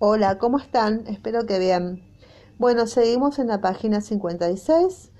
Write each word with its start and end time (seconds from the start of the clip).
Hola, 0.00 0.38
¿cómo 0.38 0.58
están? 0.58 1.08
Espero 1.08 1.44
que 1.44 1.58
bien. 1.58 2.04
Bueno, 2.56 2.86
seguimos 2.86 3.40
en 3.40 3.48
la 3.48 3.60
página 3.60 4.00
56. 4.00 5.10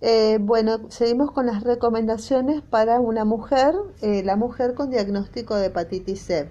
Eh, 0.00 0.38
bueno, 0.40 0.88
seguimos 0.90 1.32
con 1.32 1.46
las 1.46 1.64
recomendaciones 1.64 2.62
para 2.62 3.00
una 3.00 3.24
mujer, 3.24 3.74
eh, 4.00 4.22
la 4.22 4.36
mujer 4.36 4.74
con 4.74 4.90
diagnóstico 4.90 5.56
de 5.56 5.66
hepatitis 5.66 6.22
C. 6.22 6.48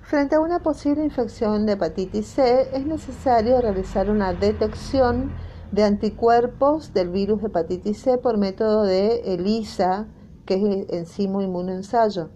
Frente 0.00 0.36
a 0.36 0.40
una 0.40 0.60
posible 0.60 1.04
infección 1.04 1.66
de 1.66 1.72
hepatitis 1.72 2.26
C, 2.26 2.70
es 2.72 2.86
necesario 2.86 3.60
realizar 3.60 4.08
una 4.08 4.32
detección 4.32 5.30
de 5.72 5.84
anticuerpos 5.84 6.94
del 6.94 7.10
virus 7.10 7.42
de 7.42 7.48
hepatitis 7.48 8.00
C 8.00 8.16
por 8.16 8.38
método 8.38 8.82
de 8.82 9.34
ELISA, 9.34 10.06
que 10.46 10.54
es 10.54 10.90
enzimo 10.90 11.42
inmunoensayo. 11.42 12.30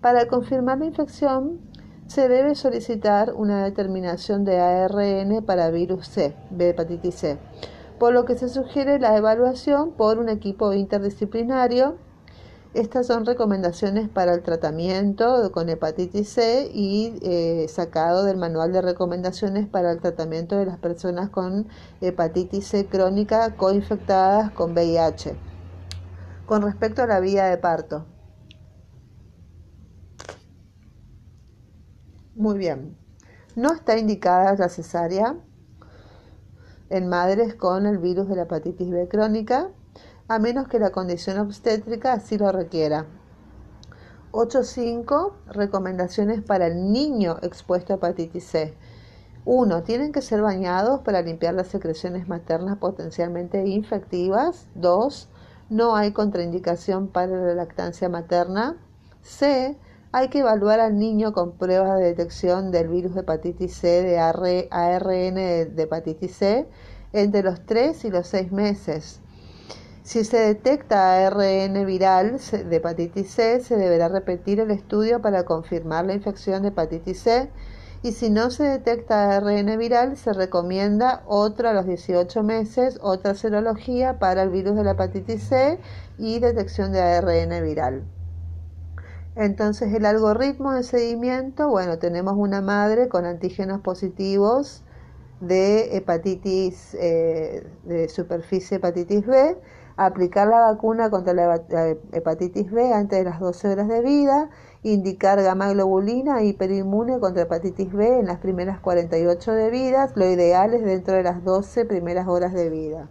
Para 0.00 0.26
confirmar 0.26 0.78
la 0.78 0.86
infección, 0.86 1.60
se 2.16 2.30
debe 2.30 2.54
solicitar 2.54 3.34
una 3.34 3.62
determinación 3.62 4.46
de 4.46 4.58
ARN 4.58 5.44
para 5.44 5.70
virus 5.70 6.08
C, 6.08 6.34
hepatitis 6.58 7.14
C, 7.14 7.38
por 7.98 8.14
lo 8.14 8.24
que 8.24 8.38
se 8.38 8.48
sugiere 8.48 8.98
la 8.98 9.18
evaluación 9.18 9.90
por 9.92 10.18
un 10.18 10.30
equipo 10.30 10.72
interdisciplinario. 10.72 11.96
Estas 12.72 13.06
son 13.06 13.26
recomendaciones 13.26 14.08
para 14.08 14.32
el 14.32 14.42
tratamiento 14.42 15.52
con 15.52 15.68
hepatitis 15.68 16.30
C 16.30 16.70
y 16.72 17.18
eh, 17.20 17.66
sacado 17.68 18.24
del 18.24 18.38
manual 18.38 18.72
de 18.72 18.80
recomendaciones 18.80 19.66
para 19.66 19.92
el 19.92 20.00
tratamiento 20.00 20.56
de 20.56 20.64
las 20.64 20.78
personas 20.78 21.28
con 21.28 21.68
hepatitis 22.00 22.66
C 22.66 22.86
crónica 22.86 23.56
coinfectadas 23.56 24.50
con 24.52 24.72
VIH. 24.72 25.36
Con 26.46 26.62
respecto 26.62 27.02
a 27.02 27.06
la 27.06 27.20
vía 27.20 27.44
de 27.44 27.58
parto, 27.58 28.06
Muy 32.36 32.58
bien. 32.58 32.94
No 33.54 33.72
está 33.72 33.96
indicada 33.96 34.54
la 34.56 34.68
cesárea 34.68 35.36
en 36.90 37.08
madres 37.08 37.54
con 37.54 37.86
el 37.86 37.96
virus 37.96 38.28
de 38.28 38.36
la 38.36 38.42
hepatitis 38.42 38.90
B 38.90 39.08
crónica, 39.08 39.70
a 40.28 40.38
menos 40.38 40.68
que 40.68 40.78
la 40.78 40.90
condición 40.90 41.38
obstétrica 41.38 42.12
así 42.12 42.36
lo 42.36 42.52
requiera. 42.52 43.06
8.5. 44.32 45.32
Recomendaciones 45.46 46.42
para 46.42 46.66
el 46.66 46.92
niño 46.92 47.38
expuesto 47.40 47.94
a 47.94 47.96
hepatitis 47.96 48.44
C. 48.44 48.74
1. 49.46 49.82
Tienen 49.84 50.12
que 50.12 50.20
ser 50.20 50.42
bañados 50.42 51.00
para 51.00 51.22
limpiar 51.22 51.54
las 51.54 51.68
secreciones 51.68 52.28
maternas 52.28 52.76
potencialmente 52.76 53.66
infectivas. 53.66 54.66
2. 54.74 55.30
No 55.70 55.96
hay 55.96 56.12
contraindicación 56.12 57.08
para 57.08 57.34
la 57.34 57.54
lactancia 57.54 58.10
materna. 58.10 58.76
C 59.22 59.78
hay 60.18 60.28
que 60.28 60.38
evaluar 60.38 60.80
al 60.80 60.98
niño 60.98 61.34
con 61.34 61.58
pruebas 61.58 61.98
de 61.98 62.06
detección 62.06 62.70
del 62.70 62.88
virus 62.88 63.12
de 63.12 63.20
hepatitis 63.20 63.76
C 63.76 64.02
de 64.02 64.18
ARN 64.18 65.34
de 65.34 65.82
hepatitis 65.82 66.36
C 66.36 66.66
entre 67.12 67.42
los 67.42 67.66
3 67.66 68.02
y 68.06 68.10
los 68.10 68.26
6 68.28 68.50
meses. 68.50 69.20
Si 70.04 70.24
se 70.24 70.38
detecta 70.38 71.26
ARN 71.26 71.84
viral 71.84 72.38
de 72.50 72.76
hepatitis 72.76 73.30
C, 73.30 73.60
se 73.60 73.76
deberá 73.76 74.08
repetir 74.08 74.58
el 74.58 74.70
estudio 74.70 75.20
para 75.20 75.44
confirmar 75.44 76.06
la 76.06 76.14
infección 76.14 76.62
de 76.62 76.68
hepatitis 76.68 77.20
C 77.20 77.50
y 78.02 78.12
si 78.12 78.30
no 78.30 78.50
se 78.50 78.62
detecta 78.62 79.36
ARN 79.36 79.76
viral, 79.76 80.16
se 80.16 80.32
recomienda 80.32 81.24
otra 81.26 81.72
a 81.72 81.74
los 81.74 81.84
18 81.84 82.42
meses, 82.42 82.98
otra 83.02 83.34
serología 83.34 84.18
para 84.18 84.44
el 84.44 84.48
virus 84.48 84.76
de 84.76 84.84
la 84.84 84.92
hepatitis 84.92 85.42
C 85.42 85.78
y 86.16 86.38
detección 86.38 86.92
de 86.92 87.02
ARN 87.02 87.62
viral. 87.62 88.15
Entonces 89.36 89.92
el 89.92 90.06
algoritmo 90.06 90.72
de 90.72 90.82
seguimiento, 90.82 91.68
bueno, 91.68 91.98
tenemos 91.98 92.34
una 92.38 92.62
madre 92.62 93.08
con 93.08 93.26
antígenos 93.26 93.82
positivos 93.82 94.82
de 95.40 95.94
hepatitis, 95.94 96.96
eh, 96.98 97.66
de 97.84 98.08
superficie 98.08 98.78
hepatitis 98.78 99.26
B, 99.26 99.58
aplicar 99.98 100.48
la 100.48 100.60
vacuna 100.60 101.10
contra 101.10 101.34
la 101.34 101.62
hepatitis 102.12 102.70
B 102.70 102.94
antes 102.94 103.18
de 103.18 103.24
las 103.24 103.38
12 103.38 103.68
horas 103.68 103.88
de 103.88 104.00
vida, 104.00 104.48
indicar 104.82 105.42
gamma 105.42 105.70
globulina 105.70 106.42
hiperinmune 106.42 107.20
contra 107.20 107.42
hepatitis 107.42 107.92
B 107.92 108.20
en 108.20 108.26
las 108.26 108.38
primeras 108.38 108.80
48 108.80 109.52
de 109.52 109.70
vida, 109.70 110.10
lo 110.14 110.30
ideal 110.30 110.72
es 110.72 110.82
dentro 110.82 111.14
de 111.14 111.22
las 111.22 111.44
12 111.44 111.84
primeras 111.84 112.26
horas 112.26 112.54
de 112.54 112.70
vida. 112.70 113.10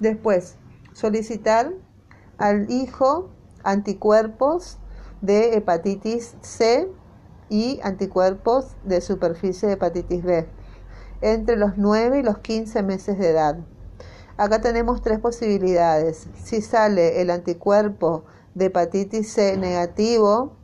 Después, 0.00 0.56
solicitar 0.94 1.72
al 2.38 2.70
hijo 2.70 3.30
anticuerpos 3.64 4.78
de 5.20 5.56
hepatitis 5.56 6.36
C 6.42 6.88
y 7.48 7.80
anticuerpos 7.82 8.76
de 8.84 9.00
superficie 9.00 9.68
de 9.68 9.74
hepatitis 9.74 10.22
B 10.22 10.46
entre 11.20 11.56
los 11.56 11.76
9 11.76 12.20
y 12.20 12.22
los 12.22 12.38
15 12.38 12.82
meses 12.82 13.18
de 13.18 13.30
edad. 13.30 13.58
Acá 14.36 14.60
tenemos 14.60 15.02
tres 15.02 15.18
posibilidades. 15.18 16.28
Si 16.44 16.62
sale 16.62 17.20
el 17.20 17.30
anticuerpo 17.30 18.24
de 18.54 18.66
hepatitis 18.66 19.32
C 19.32 19.56
negativo 19.56 20.56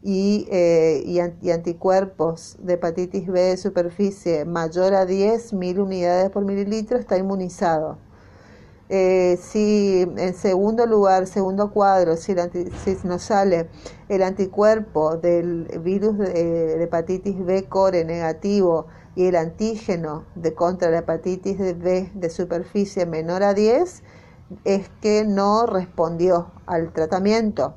y, 0.00 0.46
eh, 0.50 1.02
y, 1.06 1.50
anticuerpos 1.50 2.56
de 2.60 2.74
hepatitis 2.74 3.26
B 3.26 3.40
de 3.40 3.56
superficie 3.56 4.44
mayor 4.44 4.94
a 4.94 5.06
10.000 5.06 5.80
unidades 5.80 6.30
por 6.30 6.44
mililitro, 6.44 6.98
está 6.98 7.16
inmunizado. 7.16 7.98
Eh, 8.90 9.38
si 9.40 10.02
en 10.02 10.34
segundo 10.34 10.84
lugar, 10.86 11.26
segundo 11.26 11.70
cuadro, 11.70 12.16
si, 12.16 12.34
nos 13.04 13.22
sale 13.22 13.70
el 14.10 14.22
anticuerpo 14.22 15.16
del 15.16 15.64
virus 15.82 16.18
de, 16.18 16.82
hepatitis 16.82 17.42
B 17.44 17.64
core 17.64 18.04
negativo 18.04 18.86
y 19.16 19.26
el 19.26 19.36
antígeno 19.36 20.24
de 20.34 20.54
contra 20.54 20.90
la 20.90 20.98
hepatitis 20.98 21.56
B 21.58 22.10
de 22.14 22.30
superficie 22.30 23.06
menor 23.06 23.42
a 23.42 23.54
10, 23.54 24.02
es 24.64 24.90
que 25.00 25.24
no 25.24 25.64
respondió 25.64 26.52
al 26.66 26.92
tratamiento. 26.92 27.74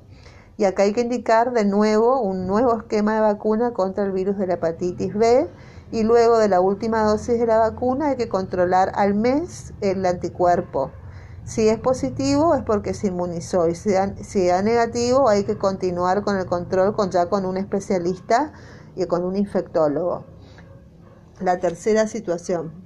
Y 0.58 0.66
acá 0.66 0.84
hay 0.84 0.92
que 0.92 1.02
indicar 1.02 1.54
de 1.54 1.64
nuevo 1.64 2.20
un 2.20 2.48
nuevo 2.48 2.76
esquema 2.76 3.16
de 3.16 3.22
vacuna 3.22 3.72
contra 3.72 4.04
el 4.04 4.12
virus 4.12 4.38
de 4.38 4.48
la 4.48 4.56
hepatitis 4.56 5.14
B 5.14 5.48
y 5.92 6.04
luego 6.04 6.38
de 6.38 6.50
la 6.50 6.60
última 6.60 7.04
dosis 7.04 7.40
de 7.40 7.46
la 7.46 7.60
vacuna 7.60 8.10
hay 8.10 8.18
que 8.18 8.28
controlar 8.28 8.92
al 8.96 9.14
mes 9.14 9.74
el 9.82 10.06
anticuerpo. 10.06 10.92
Si 11.46 11.70
es 11.70 11.80
positivo 11.80 12.56
es 12.56 12.64
porque 12.64 12.94
se 12.94 13.08
inmunizó 13.08 13.70
y 13.70 13.76
si 13.76 13.92
da, 13.94 14.62
negativo 14.62 15.30
hay 15.30 15.46
que 15.46 15.58
continuar 15.58 16.24
con 16.24 16.36
el 16.38 16.46
control 16.46 16.94
con, 16.94 17.10
ya 17.10 17.30
con 17.30 17.46
un 17.46 17.56
especialista 17.56 18.52
y 18.98 19.06
con 19.06 19.24
un 19.24 19.38
infectólogo. 19.38 20.26
La 21.40 21.60
tercera 21.60 22.08
situación. 22.08 22.86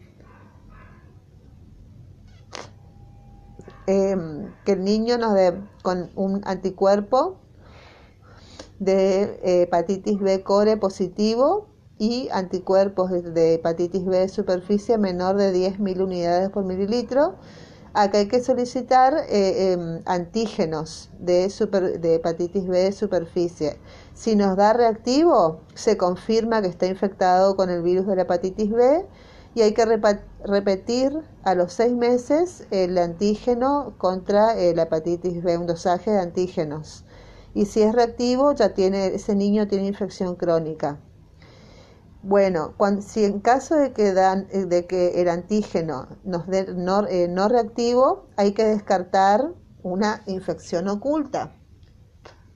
Em, 3.87 4.53
que 4.63 4.73
el 4.73 4.83
niño 4.83 5.17
nos 5.17 5.33
dé 5.33 5.59
con 5.81 6.11
un 6.15 6.41
anticuerpo 6.45 7.39
de 8.77 9.39
hepatitis 9.43 10.19
B 10.19 10.43
core 10.43 10.77
positivo 10.77 11.70
y 12.01 12.29
anticuerpos 12.31 13.11
de, 13.11 13.53
hepatitis 13.53 14.03
B 14.05 14.17
de 14.17 14.27
superficie 14.27 14.97
menor 14.97 15.35
de 15.35 15.53
10.000 15.53 16.01
unidades 16.01 16.49
por 16.49 16.63
mililitro. 16.63 17.35
Acá 17.93 18.17
hay 18.17 18.27
que 18.27 18.41
solicitar 18.41 19.13
eh, 19.29 19.73
em, 19.73 20.01
antígenos 20.05 21.11
de, 21.19 21.47
de 21.99 22.15
hepatitis 22.15 22.67
B 22.67 22.85
de 22.85 22.91
superficie. 22.91 23.77
Si 24.15 24.35
nos 24.35 24.57
da 24.57 24.73
reactivo, 24.73 25.59
se 25.75 25.95
confirma 25.95 26.63
que 26.63 26.69
está 26.69 26.87
infectado 26.87 27.55
con 27.55 27.69
el 27.69 27.83
virus 27.83 28.07
de 28.07 28.15
la 28.15 28.23
hepatitis 28.23 28.71
B 28.71 29.05
y 29.53 29.61
hay 29.61 29.73
que 29.75 29.85
repetir 30.43 31.21
a 31.43 31.53
los 31.53 31.71
seis 31.71 31.93
meses 31.93 32.65
el 32.71 32.97
antígeno 32.97 33.93
contra 33.99 34.57
eh, 34.57 34.73
la 34.73 34.83
hepatitis 34.83 35.43
B, 35.43 35.55
un 35.55 35.67
dosaje 35.67 36.09
de 36.09 36.19
antígenos. 36.19 37.05
Y 37.53 37.65
si 37.65 37.83
es 37.83 37.93
reactivo, 37.93 38.53
ya 38.53 38.73
tiene, 38.73 39.13
ese 39.13 39.35
niño 39.35 39.67
tiene 39.67 39.85
infección 39.85 40.35
crónica. 40.35 40.99
Bueno, 42.23 42.75
si 42.99 43.25
en 43.25 43.39
caso 43.39 43.75
de 43.75 43.93
que, 43.93 44.13
dan, 44.13 44.47
eh, 44.51 44.65
de 44.65 44.85
que 44.85 45.21
el 45.21 45.27
antígeno 45.27 46.07
nos 46.23 46.45
dé 46.45 46.71
no, 46.71 47.07
eh, 47.07 47.27
no 47.27 47.47
reactivo, 47.47 48.27
hay 48.35 48.51
que 48.51 48.63
descartar 48.63 49.53
una 49.81 50.21
infección 50.27 50.87
oculta, 50.87 51.55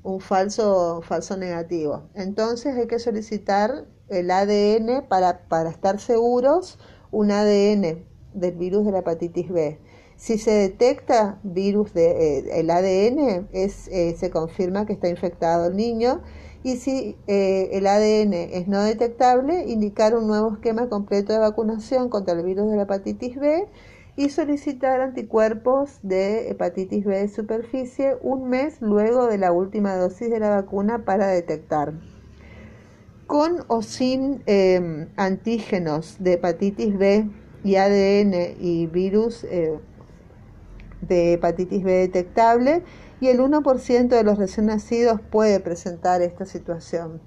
un 0.04 0.22
falso, 0.22 1.02
falso 1.02 1.36
negativo. 1.36 2.10
Entonces 2.14 2.76
hay 2.76 2.86
que 2.86 3.00
solicitar 3.00 3.88
el 4.10 4.30
ADN 4.30 5.08
para, 5.08 5.48
para 5.48 5.72
estar 5.72 6.00
seguros, 6.00 6.78
un 7.12 7.32
ADN 7.32 8.06
del 8.36 8.56
virus 8.56 8.86
de 8.86 8.92
la 8.92 9.00
hepatitis 9.00 9.50
B. 9.50 9.80
Si 10.16 10.38
se 10.38 10.52
detecta 10.52 11.40
virus 11.42 11.92
de, 11.96 12.38
eh, 12.38 12.60
el 12.60 12.70
ADN, 12.70 13.50
es, 13.52 13.90
se 14.20 14.30
confirma 14.30 14.86
que 14.86 14.94
está 14.94 15.10
infectado 15.10 15.66
el 15.66 15.76
niño 15.76 16.22
y 16.66 16.78
si 16.78 17.16
eh, 17.28 17.70
el 17.74 17.86
ADN 17.86 18.34
es 18.34 18.68
no 18.68 18.82
detectable, 18.82 19.66
indicar 19.68 20.16
un 20.16 20.26
nuevo 20.26 20.52
esquema 20.52 20.90
completo 20.90 21.32
de 21.32 21.38
vacunación 21.38 22.10
contra 22.10 22.34
el 22.34 22.44
virus 22.44 22.72
de 22.72 22.76
la 22.76 22.84
hepatitis 22.84 23.40
B 23.40 23.68
y 24.16 24.30
solicitar 24.30 25.00
anticuerpos 25.00 26.00
de 26.02 26.50
hepatitis 26.50 27.06
B 27.06 27.20
de 27.20 27.28
superficie 27.28 28.18
un 28.20 28.50
mes 28.50 28.82
luego 28.82 29.28
de 29.28 29.38
la 29.38 29.52
última 29.52 29.96
dosis 29.96 30.32
de 30.32 30.40
la 30.40 30.50
vacuna 30.50 31.06
para 31.06 31.28
detectar. 31.28 31.94
con 33.28 33.64
o 33.68 33.84
sin 33.84 34.42
em, 34.48 35.10
antígenos 35.18 36.18
de 36.20 36.34
hepatitis 36.34 36.98
B 36.98 37.30
y 37.64 37.76
ADN 37.76 38.56
y 38.60 38.88
virus 38.88 39.44
eh, 39.44 39.78
de 41.08 41.34
hepatitis 41.34 41.84
B 41.84 41.92
detectable 41.92 42.84
y 43.20 43.28
el 43.28 43.40
1% 43.40 44.08
de 44.08 44.24
los 44.24 44.38
recién 44.38 44.68
nacidos 44.68 45.22
puede 45.22 45.60
presentar 45.60 46.22
esta 46.22 46.46
situación 46.46 47.22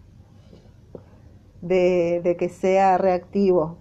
de, 1.61 2.37
que 2.39 2.49
sea 2.49 2.99
reactivo. 2.99 3.79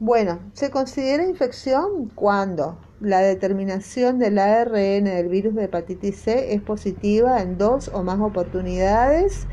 Bueno, 0.00 0.38
se 0.52 0.70
considera 0.70 1.24
infección 1.24 2.08
cuando 2.14 2.78
la 3.00 3.18
determinación 3.20 4.18
del 4.18 4.38
ARN 4.38 5.04
del 5.04 5.28
virus 5.28 5.54
de 5.54 5.64
hepatitis 5.64 6.20
C 6.20 6.54
es 6.54 6.62
positiva 6.62 7.42
en 7.42 7.58
dos 7.58 7.90
o 7.92 8.02
más 8.04 8.20
oportunidades 8.20 9.46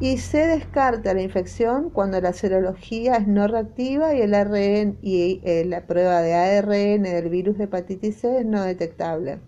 y 0.00 0.18
se 0.18 0.46
descarta 0.46 1.12
la 1.12 1.22
infección 1.22 1.90
cuando 1.90 2.20
la 2.20 2.32
serología 2.32 3.16
es 3.16 3.26
no 3.26 3.48
reactiva 3.48 4.14
y 4.14 4.20
el 4.22 4.34
ARN 4.34 4.96
y 5.02 5.40
eh, 5.42 5.64
la 5.64 5.86
prueba 5.86 6.22
de 6.22 6.34
ARN 6.34 7.02
del 7.02 7.28
virus 7.28 7.58
de 7.58 7.64
hepatitis 7.64 8.20
C 8.20 8.40
es 8.40 8.46
no 8.46 8.62
detectable. 8.62 9.40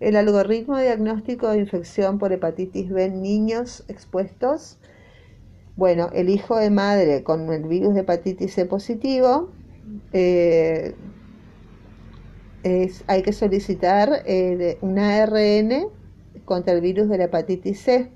El 0.00 0.16
algoritmo 0.16 0.78
diagnóstico 0.78 1.50
de 1.50 1.58
infección 1.58 2.18
por 2.18 2.32
hepatitis 2.32 2.90
B 2.90 3.04
en 3.04 3.22
niños 3.22 3.84
expuestos. 3.88 4.78
Bueno, 5.76 6.08
el 6.12 6.28
hijo 6.30 6.56
de 6.56 6.70
madre 6.70 7.22
con 7.22 7.52
el 7.52 7.64
virus 7.64 7.94
de 7.94 8.00
hepatitis 8.00 8.54
C 8.54 8.64
positivo, 8.64 9.50
eh, 10.12 10.94
hay 13.06 13.22
que 13.22 13.32
solicitar 13.32 14.22
eh, 14.24 14.78
un 14.80 14.98
ARN 14.98 15.88
contra 16.46 16.72
el 16.72 16.80
virus 16.80 17.08
de 17.10 17.18
la 17.18 17.24
hepatitis 17.24 17.80
C 17.80 18.10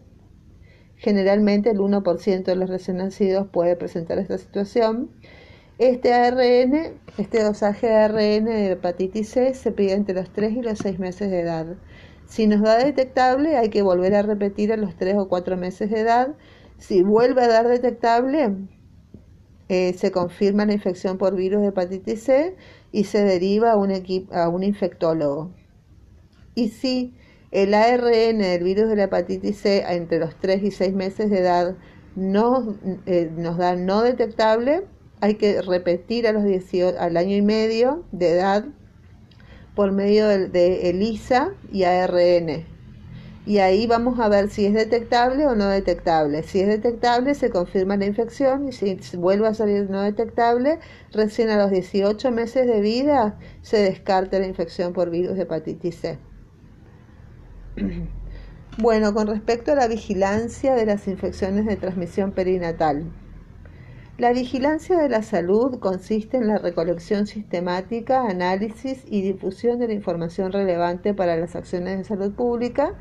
Generalmente 0.96 1.70
el 1.70 1.78
1% 1.78 2.44
de 2.44 2.56
los 2.56 2.70
recién 2.70 2.98
nacidos 2.98 3.48
puede 3.48 3.76
presentar 3.76 4.18
esta 4.18 4.38
situación. 4.38 5.10
Este 5.78 6.14
ARN, 6.14 6.98
este 7.18 7.42
dosaje 7.42 7.86
de 7.86 7.94
ARN 7.94 8.44
de 8.46 8.72
hepatitis 8.72 9.28
C 9.28 9.52
se 9.54 9.72
pide 9.72 9.92
entre 9.92 10.14
los 10.14 10.30
3 10.30 10.52
y 10.52 10.62
los 10.62 10.78
6 10.78 10.98
meses 10.98 11.30
de 11.30 11.40
edad. 11.40 11.66
Si 12.26 12.46
nos 12.46 12.62
da 12.62 12.78
detectable, 12.78 13.56
hay 13.56 13.68
que 13.68 13.82
volver 13.82 14.14
a 14.14 14.22
repetir 14.22 14.72
a 14.72 14.76
los 14.76 14.96
3 14.96 15.16
o 15.18 15.28
4 15.28 15.56
meses 15.58 15.90
de 15.90 16.00
edad. 16.00 16.34
Si 16.78 17.02
vuelve 17.02 17.42
a 17.42 17.48
dar 17.48 17.68
detectable, 17.68 18.56
eh, 19.68 19.92
se 19.94 20.10
confirma 20.10 20.64
la 20.64 20.72
infección 20.72 21.18
por 21.18 21.36
virus 21.36 21.60
de 21.60 21.68
hepatitis 21.68 22.22
C 22.22 22.56
y 22.90 23.04
se 23.04 23.22
deriva 23.22 23.72
a 23.72 23.76
un, 23.76 23.92
a 24.32 24.48
un 24.48 24.62
infectólogo. 24.62 25.52
Y 26.54 26.68
si 26.68 27.14
el 27.56 27.72
ARN 27.72 28.38
del 28.38 28.62
virus 28.62 28.86
de 28.90 28.96
la 28.96 29.04
hepatitis 29.04 29.56
C 29.56 29.82
entre 29.88 30.18
los 30.18 30.36
3 30.36 30.62
y 30.62 30.70
6 30.70 30.92
meses 30.92 31.30
de 31.30 31.38
edad 31.38 31.74
no, 32.14 32.76
eh, 33.06 33.30
nos 33.34 33.56
da 33.56 33.76
no 33.76 34.02
detectable. 34.02 34.84
Hay 35.22 35.36
que 35.36 35.62
repetir 35.62 36.26
a 36.26 36.32
los 36.32 36.44
18, 36.44 37.00
al 37.00 37.16
año 37.16 37.34
y 37.34 37.40
medio 37.40 38.04
de 38.12 38.32
edad 38.32 38.66
por 39.74 39.92
medio 39.92 40.28
de, 40.28 40.90
ELISA 40.90 41.54
y 41.72 41.84
ARN. 41.84 42.66
Y 43.46 43.58
ahí 43.58 43.86
vamos 43.86 44.20
a 44.20 44.28
ver 44.28 44.50
si 44.50 44.66
es 44.66 44.74
detectable 44.74 45.46
o 45.46 45.54
no 45.54 45.68
detectable. 45.68 46.42
Si 46.42 46.60
es 46.60 46.68
detectable, 46.68 47.34
se 47.34 47.48
confirma 47.48 47.96
la 47.96 48.04
infección 48.04 48.68
y 48.68 48.72
si 48.72 48.98
vuelve 49.16 49.48
a 49.48 49.54
salir 49.54 49.88
no 49.88 50.02
detectable, 50.02 50.78
recién 51.10 51.48
a 51.48 51.56
los 51.56 51.70
18 51.70 52.32
meses 52.32 52.66
de 52.66 52.82
vida 52.82 53.38
se 53.62 53.78
descarta 53.78 54.38
la 54.38 54.46
infección 54.46 54.92
por 54.92 55.08
virus 55.08 55.36
de 55.36 55.44
hepatitis 55.44 55.96
C. 56.00 56.18
Bueno, 58.78 59.14
con 59.14 59.26
respecto 59.26 59.72
a 59.72 59.74
la 59.74 59.88
vigilancia 59.88 60.74
de 60.74 60.84
las 60.84 61.08
infecciones 61.08 61.64
de 61.64 61.76
transmisión 61.76 62.32
perinatal. 62.32 63.10
La 64.18 64.32
vigilancia 64.32 64.98
de 64.98 65.08
la 65.08 65.22
salud 65.22 65.78
consiste 65.78 66.36
en 66.36 66.46
la 66.46 66.58
recolección 66.58 67.26
sistemática, 67.26 68.26
análisis 68.28 69.02
y 69.06 69.22
difusión 69.22 69.78
de 69.78 69.88
la 69.88 69.94
información 69.94 70.52
relevante 70.52 71.14
para 71.14 71.36
las 71.36 71.56
acciones 71.56 71.98
de 71.98 72.04
salud 72.04 72.32
pública. 72.32 72.94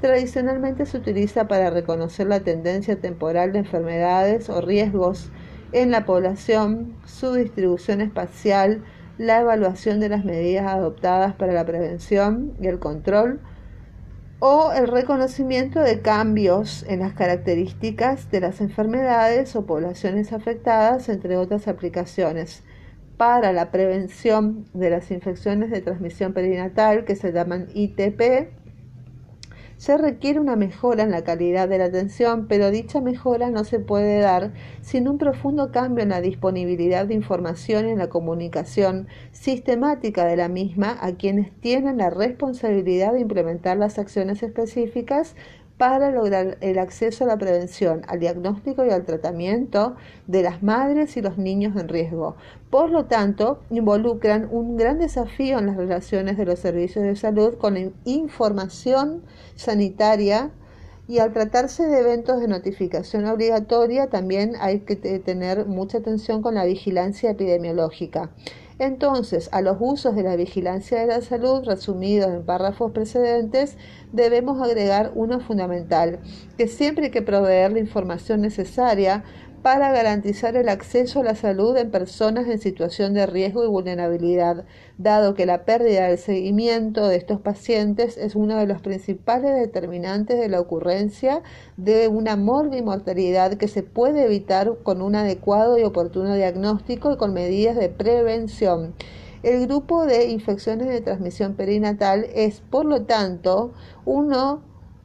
Tradicionalmente 0.00 0.84
se 0.84 0.98
utiliza 0.98 1.48
para 1.48 1.70
reconocer 1.70 2.26
la 2.26 2.40
tendencia 2.40 3.00
temporal 3.00 3.52
de 3.52 3.60
enfermedades 3.60 4.50
o 4.50 4.60
riesgos 4.60 5.30
en 5.72 5.90
la 5.90 6.04
población, 6.04 6.94
su 7.06 7.32
distribución 7.32 8.00
espacial, 8.00 8.84
la 9.16 9.40
evaluación 9.40 10.00
de 10.00 10.08
las 10.08 10.24
medidas 10.24 10.66
adoptadas 10.66 11.34
para 11.34 11.52
la 11.52 11.64
prevención 11.64 12.52
y 12.60 12.66
el 12.66 12.78
control, 12.78 13.40
o 14.40 14.72
el 14.72 14.88
reconocimiento 14.88 15.80
de 15.80 16.00
cambios 16.00 16.84
en 16.88 17.00
las 17.00 17.14
características 17.14 18.30
de 18.30 18.40
las 18.40 18.60
enfermedades 18.60 19.56
o 19.56 19.64
poblaciones 19.64 20.32
afectadas, 20.32 21.08
entre 21.08 21.36
otras 21.36 21.68
aplicaciones, 21.68 22.62
para 23.16 23.52
la 23.52 23.70
prevención 23.70 24.66
de 24.74 24.90
las 24.90 25.10
infecciones 25.10 25.70
de 25.70 25.80
transmisión 25.80 26.32
perinatal 26.32 27.04
que 27.04 27.16
se 27.16 27.32
llaman 27.32 27.68
ITP 27.74 28.63
se 29.84 29.98
requiere 29.98 30.40
una 30.40 30.56
mejora 30.56 31.02
en 31.02 31.10
la 31.10 31.24
calidad 31.24 31.68
de 31.68 31.76
la 31.76 31.84
atención, 31.84 32.46
pero 32.48 32.70
dicha 32.70 33.02
mejora 33.02 33.50
no 33.50 33.64
se 33.64 33.80
puede 33.80 34.18
dar 34.18 34.54
sin 34.80 35.06
un 35.08 35.18
profundo 35.18 35.72
cambio 35.72 36.02
en 36.02 36.08
la 36.08 36.22
disponibilidad 36.22 37.04
de 37.04 37.12
información 37.12 37.86
y 37.86 37.90
en 37.90 37.98
la 37.98 38.08
comunicación 38.08 39.08
sistemática 39.32 40.24
de 40.24 40.38
la 40.38 40.48
misma 40.48 40.96
a 41.02 41.12
quienes 41.16 41.52
tienen 41.60 41.98
la 41.98 42.08
responsabilidad 42.08 43.12
de 43.12 43.20
implementar 43.20 43.76
las 43.76 43.98
acciones 43.98 44.42
específicas 44.42 45.36
para 45.78 46.10
lograr 46.10 46.56
el 46.60 46.78
acceso 46.78 47.24
a 47.24 47.26
la 47.26 47.36
prevención, 47.36 48.02
al 48.06 48.20
diagnóstico 48.20 48.84
y 48.84 48.90
al 48.90 49.04
tratamiento 49.04 49.96
de 50.26 50.42
las 50.42 50.62
madres 50.62 51.16
y 51.16 51.22
los 51.22 51.36
niños 51.36 51.76
en 51.76 51.88
riesgo. 51.88 52.36
Por 52.70 52.90
lo 52.90 53.06
tanto, 53.06 53.60
involucran 53.70 54.48
un 54.50 54.76
gran 54.76 54.98
desafío 54.98 55.58
en 55.58 55.66
las 55.66 55.76
relaciones 55.76 56.36
de 56.36 56.44
los 56.44 56.60
servicios 56.60 57.04
de 57.04 57.16
salud 57.16 57.54
con 57.58 57.74
la 57.74 57.90
información 58.04 59.22
sanitaria 59.56 60.52
y 61.06 61.18
al 61.18 61.32
tratarse 61.32 61.86
de 61.86 62.00
eventos 62.00 62.40
de 62.40 62.48
notificación 62.48 63.26
obligatoria 63.26 64.08
también 64.08 64.54
hay 64.60 64.80
que 64.80 64.96
tener 64.96 65.66
mucha 65.66 65.98
atención 65.98 66.40
con 66.40 66.54
la 66.54 66.64
vigilancia 66.64 67.30
epidemiológica. 67.30 68.30
Entonces, 68.78 69.48
a 69.52 69.60
los 69.60 69.76
usos 69.78 70.16
de 70.16 70.24
la 70.24 70.34
vigilancia 70.34 70.98
de 70.98 71.06
la 71.06 71.20
salud, 71.20 71.64
resumidos 71.64 72.32
en 72.32 72.44
párrafos 72.44 72.90
precedentes, 72.90 73.76
debemos 74.12 74.60
agregar 74.60 75.12
uno 75.14 75.38
fundamental, 75.38 76.18
que 76.58 76.66
siempre 76.66 77.06
hay 77.06 77.10
que 77.12 77.22
proveer 77.22 77.72
la 77.72 77.78
información 77.78 78.40
necesaria 78.40 79.22
para 79.64 79.92
garantizar 79.92 80.58
el 80.58 80.68
acceso 80.68 81.20
a 81.20 81.24
la 81.24 81.34
salud 81.34 81.74
en 81.78 81.90
personas 81.90 82.46
en 82.48 82.58
situación 82.58 83.14
de 83.14 83.24
riesgo 83.24 83.64
y 83.64 83.66
vulnerabilidad, 83.66 84.66
dado 84.98 85.32
que 85.32 85.46
la 85.46 85.64
pérdida 85.64 86.08
del 86.08 86.18
seguimiento 86.18 87.08
de 87.08 87.16
estos 87.16 87.40
pacientes 87.40 88.18
es 88.18 88.34
uno 88.34 88.58
de 88.58 88.66
los 88.66 88.82
principales 88.82 89.58
determinantes 89.58 90.38
de 90.38 90.50
la 90.50 90.60
ocurrencia 90.60 91.42
de 91.78 92.08
una 92.08 92.36
morbimortalidad 92.36 93.54
que 93.54 93.66
se 93.66 93.82
puede 93.82 94.26
evitar 94.26 94.70
con 94.82 95.00
un 95.00 95.14
adecuado 95.14 95.78
y 95.78 95.84
oportuno 95.84 96.34
diagnóstico 96.34 97.10
y 97.10 97.16
con 97.16 97.32
medidas 97.32 97.76
de 97.76 97.88
prevención. 97.88 98.92
El 99.42 99.66
grupo 99.66 100.04
de 100.04 100.28
infecciones 100.28 100.88
de 100.88 101.00
transmisión 101.00 101.54
perinatal 101.54 102.26
es, 102.34 102.60
por 102.60 102.84
lo 102.84 103.04
tanto, 103.04 103.72
uno 104.04 104.60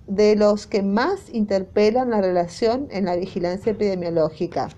de 0.09 0.35
los 0.35 0.65
que 0.65 0.81
más 0.81 1.29
interpelan 1.31 2.09
la 2.09 2.19
relación 2.19 2.87
en 2.89 3.05
la 3.05 3.15
vigilancia 3.15 3.71
epidemiológica. 3.71 4.69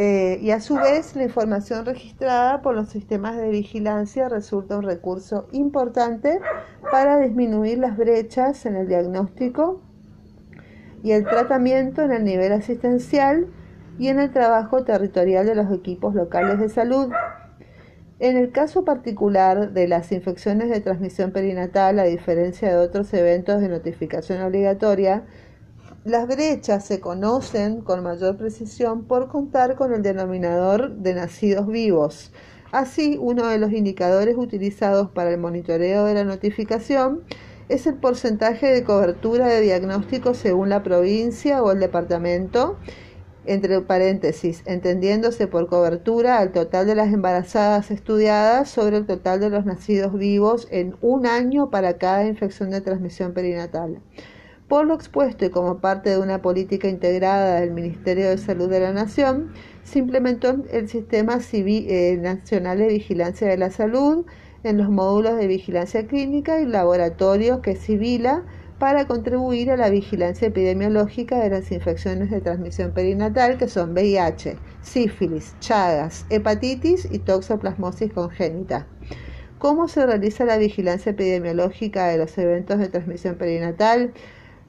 Eh, 0.00 0.38
y 0.40 0.52
a 0.52 0.60
su 0.60 0.76
vez 0.76 1.16
la 1.16 1.24
información 1.24 1.84
registrada 1.84 2.62
por 2.62 2.74
los 2.76 2.88
sistemas 2.88 3.36
de 3.36 3.48
vigilancia 3.50 4.28
resulta 4.28 4.76
un 4.76 4.84
recurso 4.84 5.48
importante 5.50 6.38
para 6.90 7.18
disminuir 7.18 7.78
las 7.78 7.96
brechas 7.96 8.64
en 8.66 8.76
el 8.76 8.88
diagnóstico 8.88 9.80
y 11.02 11.12
el 11.12 11.24
tratamiento 11.24 12.02
en 12.02 12.12
el 12.12 12.24
nivel 12.24 12.52
asistencial 12.52 13.46
y 13.98 14.08
en 14.08 14.18
el 14.18 14.30
trabajo 14.30 14.84
territorial 14.84 15.46
de 15.46 15.54
los 15.54 15.72
equipos 15.72 16.14
locales 16.14 16.58
de 16.58 16.68
salud. 16.68 17.10
En 18.20 18.36
el 18.36 18.50
caso 18.50 18.84
particular 18.84 19.72
de 19.72 19.86
las 19.86 20.10
infecciones 20.10 20.70
de 20.70 20.80
transmisión 20.80 21.30
perinatal, 21.30 21.98
a 21.98 22.04
diferencia 22.04 22.68
de 22.68 22.76
otros 22.76 23.12
eventos 23.14 23.60
de 23.60 23.68
notificación 23.68 24.42
obligatoria, 24.42 25.24
las 26.04 26.26
brechas 26.26 26.84
se 26.84 27.00
conocen 27.00 27.80
con 27.80 28.02
mayor 28.02 28.36
precisión 28.36 29.04
por 29.04 29.28
contar 29.28 29.76
con 29.76 29.92
el 29.92 30.02
denominador 30.02 30.96
de 30.96 31.14
nacidos 31.14 31.66
vivos. 31.66 32.32
Así, 32.70 33.16
uno 33.18 33.46
de 33.46 33.58
los 33.58 33.72
indicadores 33.72 34.36
utilizados 34.36 35.08
para 35.10 35.30
el 35.30 35.38
monitoreo 35.38 36.04
de 36.04 36.12
la 36.12 36.24
notificación 36.24 37.22
es 37.70 37.86
el 37.86 37.94
porcentaje 37.94 38.66
de 38.66 38.84
cobertura 38.84 39.46
de 39.46 39.62
diagnóstico 39.62 40.34
según 40.34 40.68
la 40.68 40.82
provincia 40.82 41.62
o 41.62 41.72
el 41.72 41.80
departamento, 41.80 42.76
entre 43.46 43.80
paréntesis, 43.80 44.62
entendiéndose 44.66 45.46
por 45.46 45.66
cobertura 45.66 46.38
al 46.38 46.52
total 46.52 46.86
de 46.86 46.94
las 46.94 47.10
embarazadas 47.10 47.90
estudiadas 47.90 48.68
sobre 48.68 48.98
el 48.98 49.06
total 49.06 49.40
de 49.40 49.48
los 49.48 49.64
nacidos 49.64 50.12
vivos 50.18 50.68
en 50.70 50.94
un 51.00 51.26
año 51.26 51.70
para 51.70 51.96
cada 51.96 52.26
infección 52.26 52.68
de 52.70 52.82
transmisión 52.82 53.32
perinatal. 53.32 54.00
Por 54.68 54.86
lo 54.86 54.92
expuesto 54.92 55.46
y 55.46 55.50
como 55.50 55.78
parte 55.78 56.10
de 56.10 56.18
una 56.18 56.42
política 56.42 56.88
integrada 56.88 57.60
del 57.60 57.70
Ministerio 57.70 58.28
de 58.28 58.36
Salud 58.36 58.68
de 58.68 58.80
la 58.80 58.92
Nación, 58.92 59.54
se 59.88 60.00
implementó 60.00 60.64
el 60.70 60.88
Sistema 60.88 61.38
eh, 61.52 62.18
Nacional 62.20 62.78
de 62.78 62.88
Vigilancia 62.88 63.48
de 63.48 63.56
la 63.56 63.70
Salud 63.70 64.26
en 64.62 64.76
los 64.76 64.90
módulos 64.90 65.38
de 65.38 65.46
vigilancia 65.46 66.06
clínica 66.06 66.60
y 66.60 66.66
laboratorios 66.66 67.60
que 67.60 67.74
civila 67.74 68.44
para 68.78 69.06
contribuir 69.06 69.70
a 69.70 69.78
la 69.78 69.88
vigilancia 69.88 70.48
epidemiológica 70.48 71.38
de 71.38 71.48
las 71.48 71.72
infecciones 71.72 72.30
de 72.30 72.42
transmisión 72.42 72.92
perinatal 72.92 73.56
que 73.56 73.66
son 73.66 73.92
VIH, 73.92 74.58
sífilis, 74.82 75.54
chagas, 75.60 76.26
hepatitis 76.28 77.08
y 77.10 77.18
toxoplasmosis 77.20 78.12
congénita. 78.12 78.86
¿Cómo 79.58 79.88
se 79.88 80.04
realiza 80.04 80.44
la 80.44 80.58
vigilancia 80.58 81.10
epidemiológica 81.10 82.08
de 82.08 82.18
los 82.18 82.36
eventos 82.36 82.78
de 82.78 82.88
transmisión 82.88 83.36
perinatal? 83.36 84.12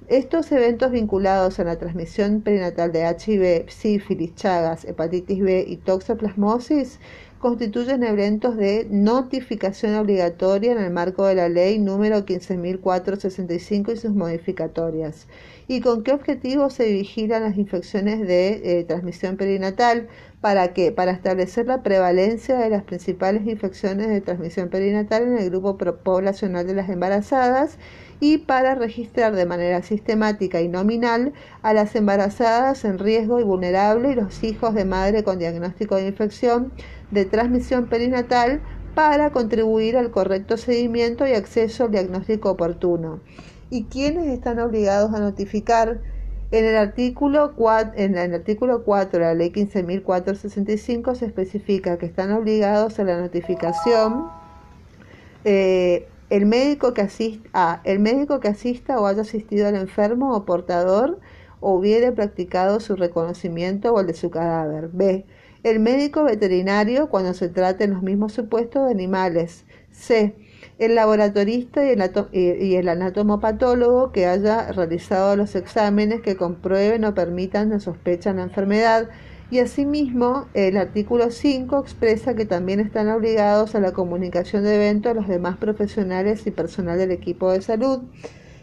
Estos 0.10 0.52
eventos 0.52 0.90
vinculados 0.90 1.60
a 1.60 1.64
la 1.64 1.78
transmisión 1.78 2.42
perinatal 2.42 2.92
de 2.92 3.04
HIV, 3.04 3.70
sífilis, 3.70 4.34
chagas, 4.34 4.84
hepatitis 4.84 5.40
B 5.40 5.64
y 5.68 5.78
toxoplasmosis 5.78 7.00
constituyen 7.40 8.04
eventos 8.04 8.58
de 8.58 8.86
notificación 8.90 9.96
obligatoria 9.96 10.74
en 10.74 10.78
el 10.78 10.92
marco 10.92 11.26
de 11.26 11.36
la 11.36 11.50
ley 11.50 11.80
número 11.80 12.26
15.465 12.26 13.94
y 13.94 13.98
sus 13.98 14.12
modificatorias. 14.12 15.28
¿Y 15.68 15.82
con 15.82 16.04
qué 16.04 16.12
objetivo 16.12 16.70
se 16.70 16.92
vigilan 16.92 17.44
las 17.44 17.58
infecciones 17.58 18.20
de 18.28 18.80
eh, 18.80 18.84
transmisión 18.84 19.38
perinatal? 19.38 20.10
¿Para 20.42 20.74
qué? 20.74 20.92
Para 20.92 21.12
establecer 21.12 21.68
la 21.68 21.84
prevalencia 21.84 22.58
de 22.58 22.70
las 22.70 22.84
principales 22.84 23.46
infecciones 23.46 24.08
de 24.08 24.22
transmisión 24.22 24.70
perinatal 24.70 25.24
en 25.24 25.38
el 25.38 25.50
grupo 25.50 25.78
poblacional 25.78 26.68
de 26.68 26.74
las 26.74 26.90
embarazadas 26.90 27.78
y 28.20 28.40
para 28.40 28.76
registrar 28.76 29.36
de 29.36 29.46
manera 29.46 29.82
sistemática 29.82 30.62
y 30.62 30.68
nominal 30.68 31.34
a 31.62 31.74
las 31.74 31.96
embarazadas 31.96 32.84
en 32.84 33.00
riesgo 33.00 33.40
y 33.40 33.44
vulnerable 33.44 34.12
y 34.12 34.16
los 34.16 34.44
hijos 34.44 34.74
de 34.74 34.86
madre 34.86 35.24
con 35.24 35.40
diagnóstico 35.40 35.96
de 35.96 36.08
infección 36.08 36.72
de 37.12 37.26
transmisión 37.26 37.88
perinatal 37.88 38.62
para 38.96 39.32
contribuir 39.32 39.98
al 39.98 40.12
correcto 40.12 40.58
seguimiento 40.58 41.28
y 41.28 41.34
acceso 41.34 41.86
al 41.86 41.92
diagnóstico 41.92 42.52
oportuno. 42.52 43.20
¿Y 43.70 43.86
quiénes 43.86 44.28
están 44.28 44.60
obligados 44.60 45.14
a 45.14 45.20
notificar? 45.20 46.02
En 46.52 46.66
el 46.66 46.76
artículo 46.78 47.54
4, 47.56 47.94
en 47.96 48.18
el 48.18 48.34
artículo 48.34 48.84
4 48.84 49.20
de 49.20 49.26
la 49.26 49.34
ley 49.36 49.52
15.465 49.52 51.14
se 51.14 51.28
especifica 51.28 52.00
que 52.00 52.08
están 52.08 52.32
obligados 52.32 52.98
a 53.00 53.04
la 53.04 53.20
notificación 53.22 54.26
eh, 55.46 56.08
el 56.30 56.46
médico 56.46 56.94
que 56.94 57.02
asista, 57.02 57.82
el 57.84 58.00
médico 58.00 58.40
que 58.40 58.48
asista 58.48 59.00
o 59.00 59.06
haya 59.06 59.22
asistido 59.22 59.68
al 59.68 59.76
enfermo 59.76 60.36
o 60.36 60.46
portador 60.46 61.20
o 61.60 61.74
hubiere 61.74 62.12
practicado 62.12 62.80
su 62.80 62.96
reconocimiento 62.96 63.94
o 63.94 64.00
el 64.00 64.08
de 64.08 64.14
su 64.14 64.30
cadáver. 64.30 64.90
B. 64.92 65.26
El 65.64 65.80
médico 65.80 66.24
veterinario 66.24 67.10
cuando 67.10 67.34
se 67.34 67.50
trate 67.50 67.88
los 67.88 68.02
mismos 68.02 68.34
supuestos 68.34 68.86
de 68.86 68.92
animales. 68.92 69.66
C. 69.92 70.36
El 70.78 70.96
laboratorista 70.96 71.86
y 71.86 71.90
el, 71.90 72.12
y 72.32 72.76
el 72.76 72.88
anatomopatólogo 72.88 74.12
que 74.12 74.26
haya 74.26 74.72
realizado 74.72 75.36
los 75.36 75.56
exámenes 75.56 76.22
que 76.22 76.38
comprueben 76.38 77.04
o 77.04 77.14
permitan 77.14 77.70
la 77.70 77.80
sospecha 77.80 78.32
de 78.32 78.38
la 78.38 78.44
enfermedad 78.44 79.10
y 79.52 79.60
asimismo, 79.60 80.48
el 80.54 80.78
artículo 80.78 81.32
5 81.32 81.80
expresa 81.80 82.36
que 82.36 82.46
también 82.46 82.80
están 82.80 83.10
obligados 83.10 83.74
a 83.74 83.80
la 83.80 83.94
comunicación 83.94 84.64
de 84.64 84.76
eventos 84.76 85.16
los 85.16 85.28
demás 85.28 85.58
profesionales 85.58 86.46
y 86.46 86.52
personal 86.52 87.00
del 87.00 87.10
equipo 87.10 87.52
de 87.52 87.64
salud. 87.64 88.02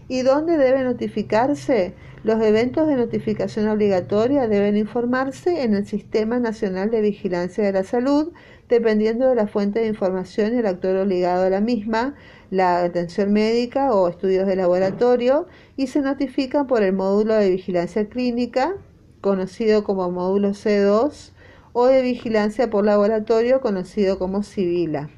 ¿Y 0.09 0.23
dónde 0.23 0.57
debe 0.57 0.85
notificarse? 0.85 1.95
Los 2.23 2.41
eventos 2.43 2.87
de 2.87 2.97
notificación 2.97 3.69
obligatoria 3.69 4.47
deben 4.49 4.77
informarse 4.77 5.63
en 5.63 5.75
el 5.75 5.87
Sistema 5.87 6.39
Nacional 6.39 6.91
de 6.91 7.01
Vigilancia 7.01 7.65
de 7.65 7.73
la 7.73 7.85
Salud, 7.85 8.33
dependiendo 8.69 9.29
de 9.29 9.35
la 9.35 9.47
fuente 9.47 9.81
de 9.81 9.89
información 9.89 10.55
y 10.55 10.59
el 10.59 10.67
actor 10.67 10.97
obligado 10.97 11.45
a 11.45 11.51
la 11.51 11.61
misma, 11.61 12.15
la 12.51 12.85
atención 12.85 13.33
médica 13.33 13.93
o 13.93 14.09
estudios 14.09 14.47
de 14.47 14.57
laboratorio, 14.57 15.47
y 15.77 15.89
se 15.89 16.01
notifican 16.01 16.67
por 16.67 16.83
el 16.83 16.93
módulo 16.93 17.35
de 17.35 17.51
vigilancia 17.51 18.09
clínica 18.09 18.75
conocido 19.21 19.83
como 19.83 20.09
módulo 20.11 20.51
C2, 20.51 21.33
o 21.73 21.87
de 21.87 22.01
vigilancia 22.01 22.71
por 22.71 22.85
laboratorio, 22.85 23.61
conocido 23.61 24.21
como 24.21 24.45
Civila. 24.45 25.11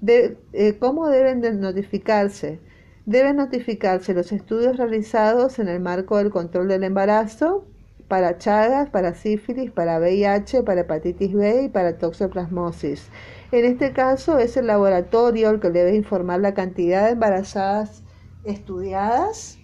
De, 0.00 0.38
eh, 0.52 0.76
¿Cómo 0.78 1.08
deben 1.08 1.40
de 1.40 1.52
notificarse? 1.52 2.60
Deben 3.06 3.36
notificarse 3.36 4.14
los 4.14 4.30
estudios 4.32 4.76
realizados 4.76 5.58
en 5.58 5.68
el 5.68 5.80
marco 5.80 6.18
del 6.18 6.30
control 6.30 6.68
del 6.68 6.84
embarazo 6.84 7.64
para 8.08 8.38
Chagas, 8.38 8.90
para 8.90 9.14
sífilis, 9.14 9.70
para 9.70 9.98
VIH, 9.98 10.64
para 10.64 10.80
hepatitis 10.80 11.32
B 11.32 11.62
y 11.62 11.68
para 11.68 11.96
toxoplasmosis. 11.96 13.08
En 13.52 13.64
este 13.64 13.92
caso 13.92 14.38
es 14.38 14.56
el 14.56 14.66
laboratorio 14.66 15.50
el 15.50 15.60
que 15.60 15.70
debe 15.70 15.94
informar 15.94 16.40
la 16.40 16.52
cantidad 16.52 17.06
de 17.06 17.12
embarazadas 17.12 18.02
estudiadas 18.44 19.58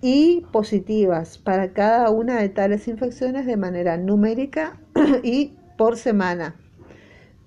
y 0.00 0.44
positivas 0.52 1.38
para 1.38 1.72
cada 1.72 2.10
una 2.10 2.40
de 2.40 2.48
tales 2.48 2.88
infecciones 2.88 3.46
de 3.46 3.56
manera 3.56 3.96
numérica 3.96 4.78
y 5.22 5.56
por 5.78 5.96
semana. 5.96 6.56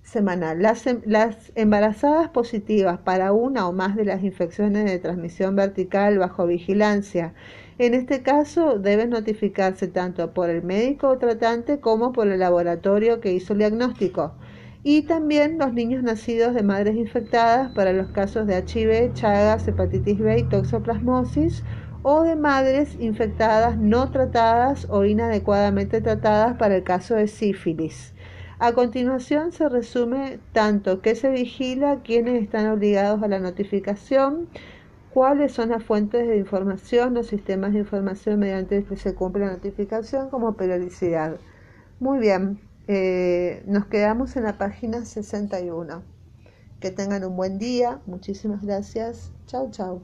Semanal. 0.08 0.62
Las, 0.62 0.88
em, 0.88 1.02
las, 1.06 1.52
embarazadas 1.56 2.30
positivas 2.30 2.98
para 3.00 3.34
una 3.34 3.68
o 3.68 3.74
más 3.74 3.98
de 3.98 4.06
las 4.06 4.24
infecciones 4.24 4.86
de 4.86 5.00
transmisión 5.00 5.58
vertical 5.58 6.18
bajo 6.18 6.48
vigilancia, 6.48 7.34
en 7.78 7.94
este 7.94 8.22
caso 8.22 8.80
deben 8.80 9.10
notificarse 9.10 9.90
tanto 9.90 10.34
por 10.34 10.50
el 10.50 10.64
médico 10.64 11.10
o 11.10 11.18
tratante 11.18 11.82
como 11.82 12.14
por 12.14 12.30
el 12.30 12.40
laboratorio 12.40 13.20
que 13.20 13.34
hizo 13.34 13.52
el 13.52 13.60
diagnóstico. 13.60 14.34
Y 14.82 15.02
también 15.02 15.58
los 15.58 15.74
niños 15.74 16.04
nacidos 16.04 16.54
de 16.54 16.64
madres 16.64 16.96
infectadas 16.96 17.74
para 17.74 17.92
los 17.92 18.08
casos 18.12 18.48
de 18.48 18.60
HIV, 18.60 19.14
Chagas, 19.14 19.68
hepatitis 19.68 20.20
B 20.20 20.40
y 20.40 20.44
toxoplasmosis 20.44 21.66
o 22.04 22.24
de 22.24 22.38
madres 22.38 22.96
infectadas 23.02 23.78
no 23.78 24.10
tratadas 24.10 24.88
o 24.90 25.04
inadecuadamente 25.04 26.00
tratadas 26.00 26.56
para 26.56 26.78
el 26.78 26.84
caso 26.84 27.16
de 27.16 27.28
sífilis. 27.28 28.14
A 28.60 28.74
continuación 28.74 29.52
se 29.52 29.70
resume 29.70 30.40
tanto 30.52 31.02
qué 31.02 31.14
se 31.14 31.30
vigila, 31.30 32.02
quiénes 32.04 32.42
están 32.42 32.68
obligados 32.68 33.22
a 33.22 33.28
la 33.28 33.38
notificación, 33.38 34.48
cuáles 35.14 35.52
son 35.52 35.70
las 35.70 35.84
fuentes 35.84 36.28
de 36.28 36.38
información, 36.38 37.14
los 37.14 37.28
sistemas 37.28 37.74
de 37.74 37.80
información 37.80 38.40
mediante 38.40 38.80
los 38.80 38.90
que 38.90 38.98
se 38.98 39.14
cumple 39.14 39.46
la 39.46 39.52
notificación, 39.52 40.32
como 40.32 40.54
periodicidad. 40.54 41.38
Muy 42.00 42.18
bien, 42.18 42.60
eh, 42.88 43.62
nos 43.68 43.86
quedamos 43.86 44.36
en 44.36 44.44
la 44.44 44.58
página 44.58 45.06
61. 45.06 46.02
Que 46.80 46.90
tengan 46.92 47.26
un 47.26 47.36
buen 47.36 47.60
día, 47.60 48.02
muchísimas 48.08 48.64
gracias. 48.64 49.32
Chao, 49.46 49.70
chao. 49.70 50.02